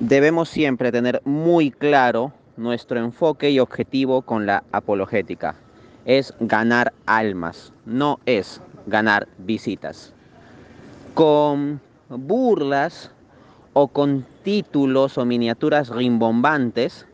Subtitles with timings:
[0.00, 5.56] Debemos siempre tener muy claro nuestro enfoque y objetivo con la apologética.
[6.06, 10.14] Es ganar almas, no es ganar visitas.
[11.12, 13.10] Con burlas
[13.74, 17.06] o con títulos o miniaturas rimbombantes,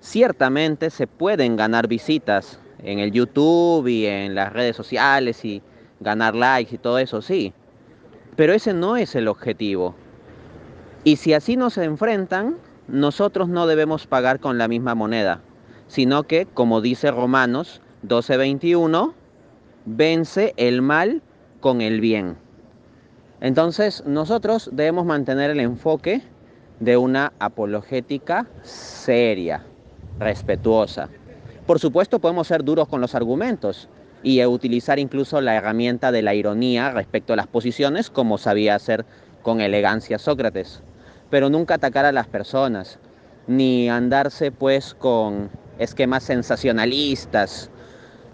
[0.00, 5.62] ciertamente se pueden ganar visitas en el YouTube y en las redes sociales y
[6.00, 7.52] ganar likes y todo eso, sí.
[8.34, 9.94] Pero ese no es el objetivo.
[11.06, 12.56] Y si así nos enfrentan,
[12.88, 15.42] nosotros no debemos pagar con la misma moneda,
[15.86, 19.12] sino que, como dice Romanos 12:21,
[19.84, 21.20] vence el mal
[21.60, 22.38] con el bien.
[23.42, 26.22] Entonces, nosotros debemos mantener el enfoque
[26.80, 29.62] de una apologética seria,
[30.18, 31.10] respetuosa.
[31.66, 33.90] Por supuesto, podemos ser duros con los argumentos
[34.22, 39.04] y utilizar incluso la herramienta de la ironía respecto a las posiciones, como sabía hacer
[39.42, 40.82] con elegancia Sócrates
[41.34, 42.96] pero nunca atacar a las personas,
[43.48, 45.50] ni andarse pues con
[45.80, 47.70] esquemas sensacionalistas,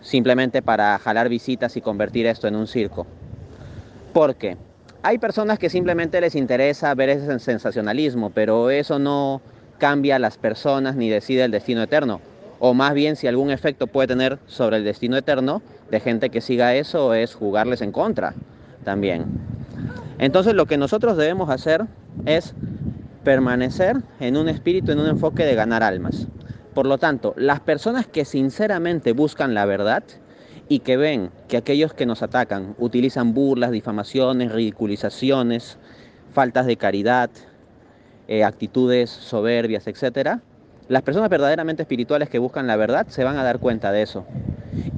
[0.00, 3.04] simplemente para jalar visitas y convertir esto en un circo.
[4.12, 4.56] Porque
[5.02, 9.42] hay personas que simplemente les interesa ver ese sensacionalismo, pero eso no
[9.78, 12.20] cambia a las personas ni decide el destino eterno.
[12.60, 16.40] O más bien si algún efecto puede tener sobre el destino eterno de gente que
[16.40, 18.34] siga eso es jugarles en contra
[18.84, 19.24] también.
[20.20, 21.86] Entonces lo que nosotros debemos hacer
[22.24, 22.54] es
[23.24, 26.28] permanecer en un espíritu, en un enfoque de ganar almas.
[26.74, 30.04] Por lo tanto, las personas que sinceramente buscan la verdad
[30.68, 35.78] y que ven que aquellos que nos atacan utilizan burlas, difamaciones, ridiculizaciones,
[36.32, 37.30] faltas de caridad,
[38.28, 40.40] eh, actitudes soberbias, etc.,
[40.88, 44.26] las personas verdaderamente espirituales que buscan la verdad se van a dar cuenta de eso.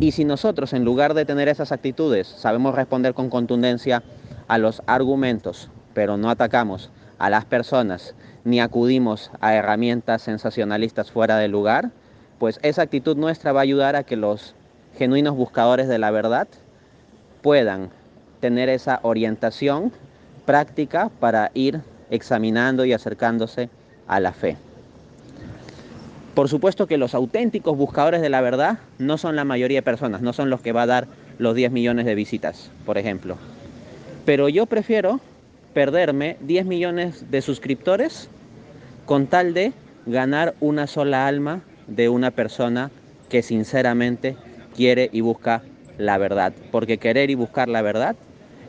[0.00, 4.02] Y si nosotros, en lugar de tener esas actitudes, sabemos responder con contundencia
[4.48, 8.14] a los argumentos, pero no atacamos, a las personas
[8.44, 11.90] ni acudimos a herramientas sensacionalistas fuera del lugar,
[12.38, 14.54] pues esa actitud nuestra va a ayudar a que los
[14.96, 16.46] genuinos buscadores de la verdad
[17.42, 17.90] puedan
[18.40, 19.92] tener esa orientación
[20.44, 21.80] práctica para ir
[22.10, 23.68] examinando y acercándose
[24.06, 24.56] a la fe.
[26.34, 30.20] Por supuesto que los auténticos buscadores de la verdad no son la mayoría de personas,
[30.20, 31.06] no son los que va a dar
[31.38, 33.36] los 10 millones de visitas, por ejemplo.
[34.24, 35.20] Pero yo prefiero
[35.76, 38.30] perderme 10 millones de suscriptores
[39.04, 39.74] con tal de
[40.06, 42.90] ganar una sola alma de una persona
[43.28, 44.36] que sinceramente
[44.74, 45.60] quiere y busca
[45.98, 46.54] la verdad.
[46.72, 48.16] Porque querer y buscar la verdad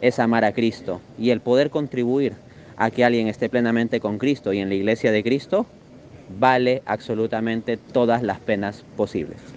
[0.01, 0.99] es amar a Cristo.
[1.17, 2.33] Y el poder contribuir
[2.75, 5.65] a que alguien esté plenamente con Cristo y en la iglesia de Cristo
[6.37, 9.56] vale absolutamente todas las penas posibles.